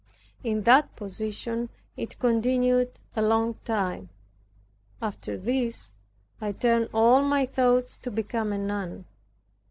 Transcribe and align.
In 0.43 0.63
that 0.63 0.95
position 0.95 1.69
it 1.95 2.17
continued 2.17 2.99
a 3.15 3.21
long 3.21 3.59
time. 3.63 4.09
After 4.99 5.37
this, 5.37 5.93
I 6.41 6.53
turned 6.53 6.89
all 6.91 7.21
my 7.21 7.45
thoughts 7.45 7.97
to 7.99 8.09
become 8.09 8.51
a 8.51 8.57
nun. 8.57 9.05